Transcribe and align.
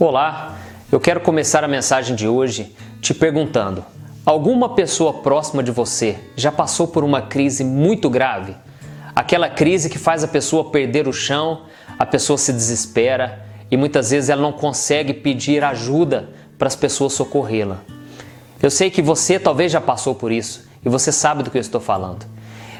Olá, 0.00 0.56
eu 0.92 1.00
quero 1.00 1.20
começar 1.20 1.64
a 1.64 1.66
mensagem 1.66 2.14
de 2.14 2.28
hoje 2.28 2.72
te 3.00 3.12
perguntando: 3.12 3.84
alguma 4.24 4.76
pessoa 4.76 5.12
próxima 5.12 5.60
de 5.60 5.72
você 5.72 6.16
já 6.36 6.52
passou 6.52 6.86
por 6.86 7.02
uma 7.02 7.20
crise 7.20 7.64
muito 7.64 8.08
grave? 8.08 8.54
Aquela 9.12 9.50
crise 9.50 9.90
que 9.90 9.98
faz 9.98 10.22
a 10.22 10.28
pessoa 10.28 10.70
perder 10.70 11.08
o 11.08 11.12
chão, 11.12 11.62
a 11.98 12.06
pessoa 12.06 12.38
se 12.38 12.52
desespera 12.52 13.44
e 13.68 13.76
muitas 13.76 14.10
vezes 14.10 14.30
ela 14.30 14.40
não 14.40 14.52
consegue 14.52 15.12
pedir 15.12 15.64
ajuda 15.64 16.28
para 16.56 16.68
as 16.68 16.76
pessoas 16.76 17.14
socorrê-la. 17.14 17.78
Eu 18.62 18.70
sei 18.70 18.92
que 18.92 19.02
você 19.02 19.36
talvez 19.36 19.72
já 19.72 19.80
passou 19.80 20.14
por 20.14 20.30
isso 20.30 20.68
e 20.86 20.88
você 20.88 21.10
sabe 21.10 21.42
do 21.42 21.50
que 21.50 21.58
eu 21.58 21.60
estou 21.60 21.80
falando. 21.80 22.24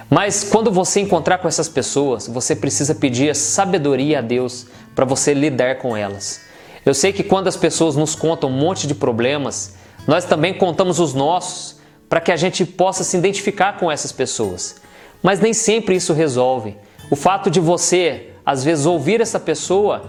Mas 0.09 0.45
quando 0.45 0.71
você 0.71 1.01
encontrar 1.01 1.39
com 1.39 1.48
essas 1.48 1.69
pessoas, 1.69 2.29
você 2.29 2.55
precisa 2.55 2.95
pedir 2.95 3.35
sabedoria 3.35 4.21
a 4.21 4.23
Deus 4.23 4.69
para 4.95 5.05
você 5.05 5.35
lidar 5.35 5.79
com 5.79 5.97
elas. 5.97 6.47
Eu 6.88 6.95
sei 6.95 7.12
que 7.12 7.23
quando 7.23 7.48
as 7.48 7.56
pessoas 7.56 7.97
nos 7.97 8.15
contam 8.15 8.48
um 8.48 8.52
monte 8.55 8.87
de 8.87 8.95
problemas, 8.95 9.74
nós 10.06 10.24
também 10.24 10.55
contamos 10.55 10.98
os 10.98 11.12
nossos 11.12 11.78
para 12.09 12.19
que 12.19 12.33
a 12.33 12.37
gente 12.37 12.64
possa 12.64 13.05
se 13.05 13.14
identificar 13.14 13.77
com 13.77 13.92
essas 13.92 14.11
pessoas. 14.11 14.77
Mas 15.23 15.38
nem 15.38 15.52
sempre 15.52 15.97
isso 15.97 16.14
resolve. 16.14 16.78
O 17.11 17.14
fato 17.14 17.51
de 17.51 17.61
você, 17.61 18.30
às 18.42 18.64
vezes, 18.64 18.87
ouvir 18.87 19.20
essa 19.20 19.38
pessoa 19.38 20.06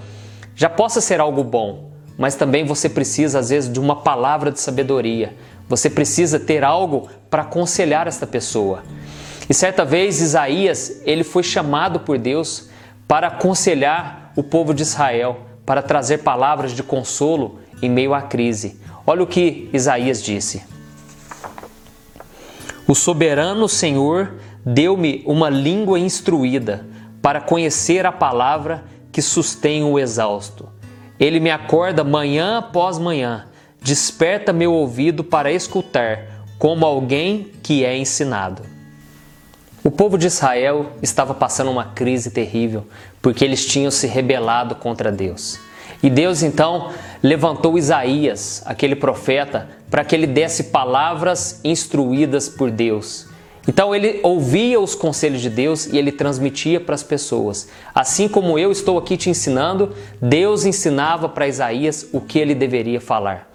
já 0.55 0.69
possa 0.69 1.01
ser 1.01 1.19
algo 1.19 1.43
bom, 1.43 1.91
mas 2.17 2.35
também 2.35 2.63
você 2.63 2.87
precisa, 2.87 3.39
às 3.39 3.49
vezes, 3.49 3.69
de 3.69 3.77
uma 3.77 3.97
palavra 3.97 4.49
de 4.49 4.61
sabedoria. 4.61 5.35
Você 5.67 5.89
precisa 5.89 6.39
ter 6.39 6.63
algo 6.63 7.09
para 7.29 7.41
aconselhar 7.41 8.07
esta 8.07 8.25
pessoa. 8.25 8.83
E 9.49 9.53
certa 9.53 9.83
vez 9.83 10.21
Isaías, 10.21 11.01
ele 11.03 11.25
foi 11.25 11.43
chamado 11.43 11.99
por 11.99 12.17
Deus 12.17 12.69
para 13.05 13.27
aconselhar 13.27 14.31
o 14.33 14.41
povo 14.41 14.73
de 14.73 14.83
Israel 14.83 15.48
para 15.69 15.83
trazer 15.83 16.23
palavras 16.23 16.71
de 16.71 16.81
consolo 16.81 17.59
em 17.79 17.87
meio 17.87 18.15
à 18.15 18.23
crise. 18.23 18.81
Olha 19.05 19.21
o 19.21 19.27
que 19.27 19.69
Isaías 19.71 20.19
disse: 20.19 20.63
O 22.87 22.95
soberano 22.95 23.69
Senhor 23.69 24.33
deu-me 24.65 25.21
uma 25.27 25.47
língua 25.47 25.99
instruída 25.99 26.87
para 27.21 27.39
conhecer 27.39 28.03
a 28.03 28.11
palavra 28.11 28.83
que 29.11 29.21
sustém 29.21 29.83
o 29.83 29.99
exausto. 29.99 30.67
Ele 31.19 31.39
me 31.39 31.51
acorda 31.51 32.03
manhã 32.03 32.57
após 32.57 32.97
manhã, 32.97 33.45
desperta 33.79 34.51
meu 34.51 34.73
ouvido 34.73 35.23
para 35.23 35.51
escutar, 35.51 36.45
como 36.57 36.83
alguém 36.83 37.51
que 37.61 37.85
é 37.85 37.95
ensinado. 37.95 38.63
O 39.81 39.89
povo 39.89 40.17
de 40.17 40.27
Israel 40.27 40.87
estava 41.01 41.33
passando 41.33 41.71
uma 41.71 41.85
crise 41.85 42.31
terrível 42.31 42.85
porque 43.21 43.45
eles 43.45 43.65
tinham 43.65 43.89
se 43.89 44.07
rebelado 44.07 44.75
contra 44.75 45.09
Deus. 45.09 45.57
E 46.03 46.09
Deus 46.09 46.43
então 46.43 46.91
levantou 47.23 47.77
Isaías, 47.77 48.61
aquele 48.65 48.95
profeta, 48.95 49.69
para 49.89 50.03
que 50.03 50.13
ele 50.13 50.27
desse 50.27 50.65
palavras 50.65 51.61
instruídas 51.63 52.49
por 52.49 52.69
Deus. 52.69 53.27
Então 53.67 53.95
ele 53.95 54.19
ouvia 54.21 54.79
os 54.79 54.95
conselhos 54.95 55.41
de 55.41 55.49
Deus 55.49 55.85
e 55.85 55.97
ele 55.97 56.11
transmitia 56.11 56.79
para 56.79 56.95
as 56.95 57.03
pessoas. 57.03 57.69
Assim 57.95 58.27
como 58.27 58.59
eu 58.59 58.71
estou 58.71 58.97
aqui 58.97 59.15
te 59.15 59.29
ensinando, 59.29 59.95
Deus 60.21 60.65
ensinava 60.65 61.29
para 61.29 61.47
Isaías 61.47 62.05
o 62.11 62.19
que 62.19 62.39
ele 62.39 62.55
deveria 62.55 62.99
falar. 62.99 63.49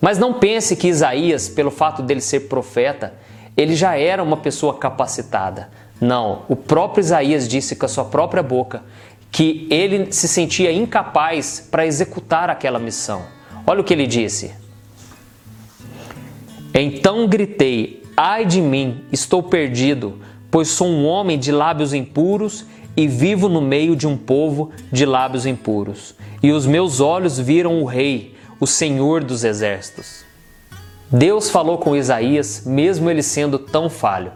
Mas 0.00 0.18
não 0.18 0.34
pense 0.34 0.74
que 0.76 0.88
Isaías, 0.88 1.48
pelo 1.48 1.70
fato 1.70 2.02
dele 2.02 2.22
ser 2.22 2.40
profeta, 2.40 3.12
ele 3.60 3.74
já 3.74 3.94
era 3.96 4.22
uma 4.22 4.38
pessoa 4.38 4.74
capacitada. 4.74 5.68
Não, 6.00 6.42
o 6.48 6.56
próprio 6.56 7.02
Isaías 7.02 7.46
disse 7.46 7.76
com 7.76 7.84
a 7.84 7.88
sua 7.88 8.06
própria 8.06 8.42
boca 8.42 8.82
que 9.30 9.68
ele 9.70 10.10
se 10.12 10.26
sentia 10.26 10.72
incapaz 10.72 11.68
para 11.70 11.86
executar 11.86 12.48
aquela 12.48 12.78
missão. 12.78 13.22
Olha 13.66 13.82
o 13.82 13.84
que 13.84 13.92
ele 13.92 14.06
disse. 14.06 14.52
Então 16.72 17.28
gritei: 17.28 18.02
Ai 18.16 18.46
de 18.46 18.62
mim, 18.62 19.04
estou 19.12 19.42
perdido, 19.42 20.18
pois 20.50 20.68
sou 20.68 20.88
um 20.88 21.04
homem 21.04 21.38
de 21.38 21.52
lábios 21.52 21.92
impuros 21.92 22.64
e 22.96 23.06
vivo 23.06 23.46
no 23.48 23.60
meio 23.60 23.94
de 23.94 24.06
um 24.06 24.16
povo 24.16 24.70
de 24.90 25.04
lábios 25.04 25.44
impuros. 25.44 26.14
E 26.42 26.50
os 26.50 26.66
meus 26.66 26.98
olhos 26.98 27.38
viram 27.38 27.82
o 27.82 27.84
Rei, 27.84 28.34
o 28.58 28.66
Senhor 28.66 29.22
dos 29.22 29.44
Exércitos. 29.44 30.29
Deus 31.12 31.50
falou 31.50 31.78
com 31.78 31.96
Isaías, 31.96 32.62
mesmo 32.64 33.10
ele 33.10 33.22
sendo 33.22 33.58
tão 33.58 33.90
falho. 33.90 34.32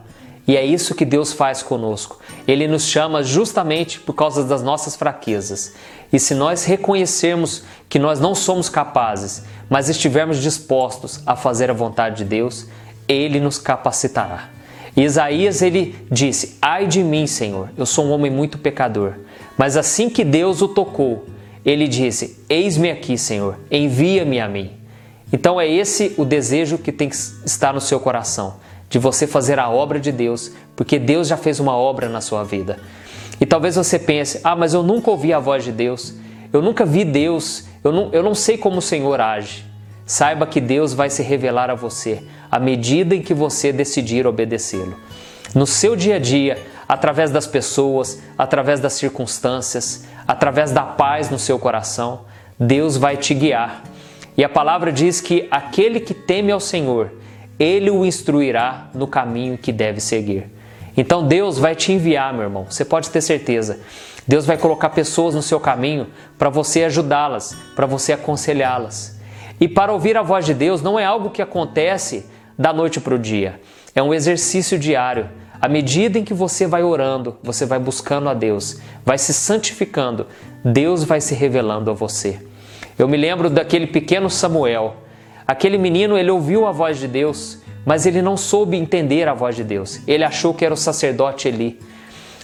E 0.47 0.57
é 0.57 0.65
isso 0.65 0.95
que 0.95 1.05
Deus 1.05 1.33
faz 1.33 1.63
conosco. 1.63 2.19
Ele 2.47 2.67
nos 2.67 2.85
chama 2.87 3.23
justamente 3.23 4.01
por 4.01 4.13
causa 4.13 4.45
das 4.45 4.63
nossas 4.63 4.95
fraquezas. 4.97 5.75
E 6.13 6.19
se 6.19 6.35
nós 6.35 6.65
reconhecermos 6.65 7.65
que 7.89 7.99
nós 7.99 8.21
não 8.21 8.35
somos 8.35 8.69
capazes, 8.69 9.45
mas 9.71 9.89
estivermos 9.89 10.43
dispostos 10.43 11.23
a 11.25 11.35
fazer 11.35 11.71
a 11.71 11.75
vontade 11.75 12.19
de 12.19 12.25
Deus, 12.25 12.67
ele 13.09 13.41
nos 13.41 13.59
capacitará. 13.59 14.51
E 14.97 15.03
Isaías 15.03 15.63
ele 15.63 15.97
disse: 16.11 16.59
Ai 16.61 16.87
de 16.87 17.03
mim, 17.03 17.27
Senhor, 17.27 17.71
eu 17.77 17.87
sou 17.87 18.05
um 18.05 18.11
homem 18.11 18.31
muito 18.31 18.59
pecador. 18.59 19.15
Mas 19.57 19.77
assim 19.77 20.11
que 20.11 20.25
Deus 20.25 20.61
o 20.61 20.69
tocou, 20.69 21.25
ele 21.65 21.89
disse: 21.89 22.45
Eis-me 22.49 22.91
aqui, 22.91 23.17
Senhor, 23.17 23.59
envia-me 23.71 24.41
a 24.41 24.49
mim. 24.49 24.84
Então 25.33 25.61
é 25.61 25.69
esse 25.69 26.15
o 26.17 26.25
desejo 26.25 26.79
que 26.79 26.93
tem 26.93 27.09
que 27.09 27.17
estar 27.17 27.73
no 27.73 27.81
seu 27.81 27.99
coração, 27.99 28.57
de 28.89 28.99
você 28.99 29.27
fazer 29.27 29.59
a 29.59 29.69
obra 29.69 29.99
de 29.99 30.13
Deus, 30.13 30.53
porque 30.77 30.99
Deus 30.99 31.29
já 31.29 31.37
fez 31.37 31.59
uma 31.59 31.77
obra 31.77 32.09
na 32.09 32.21
sua 32.21 32.45
vida. 32.45 32.79
E 33.41 33.47
talvez 33.47 33.77
você 33.77 33.99
pense: 33.99 34.41
ah, 34.45 34.55
mas 34.55 34.75
eu 34.75 34.83
nunca 34.83 35.11
ouvi 35.11 35.33
a 35.33 35.39
voz 35.39 35.65
de 35.65 35.73
Deus, 35.73 36.15
eu 36.53 36.63
nunca 36.63 36.85
vi 36.85 37.05
Deus, 37.05 37.65
eu 37.83 37.93
não, 37.93 38.11
eu 38.13 38.23
não 38.23 38.35
sei 38.35 38.57
como 38.57 38.79
o 38.79 38.83
Senhor 38.83 39.21
age. 39.21 39.65
Saiba 40.07 40.47
que 40.47 40.61
Deus 40.61 40.93
vai 40.93 41.09
se 41.09 41.23
revelar 41.23 41.71
a 41.71 41.75
você 41.75 42.23
à 42.51 42.61
medida 42.61 43.15
em 43.15 43.23
que 43.23 43.33
você 43.33 43.73
decidir 43.73 44.27
obedecê-lo. 44.27 44.95
No 45.55 45.67
seu 45.67 45.97
dia 45.97 46.17
a 46.17 46.19
dia, 46.19 46.63
através 46.87 47.31
das 47.31 47.47
pessoas, 47.47 48.21
através 48.37 48.81
das 48.81 48.93
circunstâncias, 48.93 50.05
através 50.29 50.71
da 50.71 50.83
paz 50.83 51.31
no 51.31 51.39
seu 51.39 51.59
coração, 51.59 52.21
Deus 52.59 52.97
vai 52.97 53.17
te 53.17 53.35
guiar 53.35 53.83
e 54.37 54.45
a 54.45 54.49
palavra 54.49 54.93
diz 54.93 55.21
que 55.21 55.47
aquele 55.51 56.01
que 56.01 56.13
teme 56.13 56.51
ao 56.51 56.61
Senhor, 56.61 57.13
ele 57.59 57.91
o 57.91 58.05
instruirá 58.05 58.89
no 58.93 59.07
caminho 59.07 59.57
que 59.57 59.73
deve 59.73 60.01
seguir. 60.01 60.51
Então 60.97 61.27
Deus 61.27 61.59
vai 61.59 61.75
te 61.75 61.93
enviar, 61.93 62.33
meu 62.33 62.43
irmão, 62.43 62.67
você 62.69 62.85
pode 62.85 63.11
ter 63.11 63.21
certeza. 63.21 63.81
Deus 64.27 64.47
vai 64.47 64.57
colocar 64.57 64.91
pessoas 64.91 65.35
no 65.35 65.43
seu 65.43 65.61
caminho 65.61 66.09
para 66.39 66.49
você 66.49 66.85
ajudá-las, 66.85 67.57
para 67.77 67.87
você 67.87 68.13
aconselhá-las. 68.13 69.19
E 69.61 69.69
para 69.69 69.93
ouvir 69.93 70.17
a 70.17 70.23
voz 70.23 70.47
de 70.47 70.55
Deus 70.55 70.83
não 70.83 70.99
é 70.99 71.05
algo 71.05 71.31
que 71.31 71.43
acontece 71.43 72.27
da 72.59 72.73
noite 72.73 73.01
para 73.01 73.15
o 73.15 73.19
dia, 73.19 73.61
é 73.95 74.03
um 74.03 74.15
exercício 74.15 74.79
diário. 74.79 75.29
À 75.61 75.69
medida 75.69 76.19
em 76.19 76.25
que 76.25 76.35
você 76.35 76.67
vai 76.67 76.83
orando, 76.83 77.39
você 77.43 77.65
vai 77.65 77.79
buscando 77.79 78.29
a 78.29 78.35
Deus, 78.35 78.81
vai 79.05 79.17
se 79.17 79.33
santificando, 79.33 80.27
Deus 80.65 81.05
vai 81.05 81.21
se 81.21 81.35
revelando 81.35 81.91
a 81.91 81.95
você. 81.95 82.39
Eu 82.99 83.09
me 83.09 83.17
lembro 83.17 83.51
daquele 83.51 83.87
pequeno 83.87 84.31
Samuel. 84.31 84.97
Aquele 85.47 85.77
menino, 85.77 86.17
ele 86.17 86.31
ouviu 86.31 86.67
a 86.67 86.73
voz 86.73 86.99
de 86.99 87.09
Deus, 87.09 87.59
mas 87.85 88.07
ele 88.07 88.23
não 88.23 88.37
soube 88.37 88.77
entender 88.77 89.29
a 89.29 89.35
voz 89.35 89.57
de 89.57 89.65
Deus. 89.65 90.01
Ele 90.07 90.25
achou 90.25 90.55
que 90.55 90.65
era 90.65 90.73
o 90.73 90.77
sacerdote 90.77 91.49
Eli. 91.49 91.81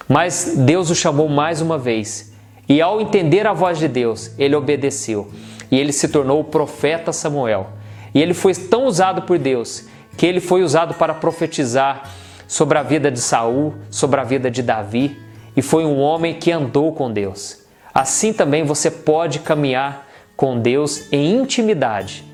Mas 0.08 0.54
Deus 0.56 0.90
o 0.90 0.94
chamou 0.94 1.28
mais 1.28 1.60
uma 1.60 1.78
vez. 1.78 2.32
E 2.68 2.80
ao 2.80 3.00
entender 3.00 3.46
a 3.46 3.52
voz 3.52 3.78
de 3.78 3.88
Deus, 3.88 4.32
ele 4.38 4.56
obedeceu. 4.56 5.30
E 5.70 5.78
ele 5.78 5.92
se 5.92 6.08
tornou 6.08 6.40
o 6.40 6.44
profeta 6.44 7.12
Samuel. 7.12 7.68
E 8.12 8.20
ele 8.20 8.34
foi 8.34 8.54
tão 8.54 8.86
usado 8.86 9.22
por 9.22 9.38
Deus 9.38 9.86
que 10.16 10.26
ele 10.26 10.40
foi 10.40 10.62
usado 10.62 10.94
para 10.94 11.14
profetizar 11.14 12.10
sobre 12.46 12.76
a 12.76 12.82
vida 12.82 13.10
de 13.10 13.20
Saul, 13.20 13.74
sobre 13.90 14.20
a 14.20 14.24
vida 14.24 14.50
de 14.50 14.62
Davi, 14.62 15.16
e 15.56 15.62
foi 15.62 15.84
um 15.84 15.98
homem 15.98 16.34
que 16.34 16.50
andou 16.50 16.92
com 16.92 17.10
Deus. 17.10 17.58
Assim 17.94 18.32
também 18.32 18.64
você 18.64 18.90
pode 18.90 19.38
caminhar 19.38 20.09
com 20.40 20.58
Deus 20.58 21.06
em 21.12 21.36
intimidade. 21.36 22.24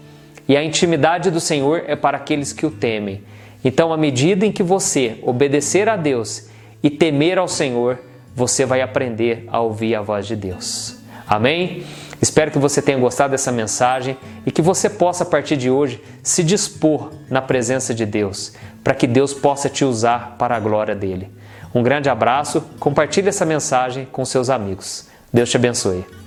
E 0.46 0.56
a 0.56 0.62
intimidade 0.62 1.28
do 1.28 1.40
Senhor 1.40 1.82
é 1.88 1.96
para 1.96 2.16
aqueles 2.16 2.52
que 2.52 2.64
o 2.64 2.70
temem. 2.70 3.24
Então, 3.64 3.92
à 3.92 3.96
medida 3.96 4.46
em 4.46 4.52
que 4.52 4.62
você 4.62 5.18
obedecer 5.22 5.88
a 5.88 5.96
Deus 5.96 6.48
e 6.84 6.88
temer 6.88 7.36
ao 7.36 7.48
Senhor, 7.48 7.98
você 8.32 8.64
vai 8.64 8.80
aprender 8.80 9.44
a 9.48 9.58
ouvir 9.58 9.96
a 9.96 10.02
voz 10.02 10.24
de 10.24 10.36
Deus. 10.36 10.98
Amém? 11.26 11.82
Espero 12.22 12.52
que 12.52 12.60
você 12.60 12.80
tenha 12.80 12.96
gostado 12.96 13.32
dessa 13.32 13.50
mensagem 13.50 14.16
e 14.46 14.52
que 14.52 14.62
você 14.62 14.88
possa, 14.88 15.24
a 15.24 15.26
partir 15.26 15.56
de 15.56 15.68
hoje, 15.68 16.00
se 16.22 16.44
dispor 16.44 17.10
na 17.28 17.42
presença 17.42 17.92
de 17.92 18.06
Deus, 18.06 18.52
para 18.84 18.94
que 18.94 19.08
Deus 19.08 19.34
possa 19.34 19.68
te 19.68 19.84
usar 19.84 20.36
para 20.38 20.54
a 20.54 20.60
glória 20.60 20.94
dele. 20.94 21.28
Um 21.74 21.82
grande 21.82 22.08
abraço, 22.08 22.64
compartilhe 22.78 23.30
essa 23.30 23.44
mensagem 23.44 24.06
com 24.12 24.24
seus 24.24 24.48
amigos. 24.48 25.08
Deus 25.32 25.50
te 25.50 25.56
abençoe. 25.56 26.25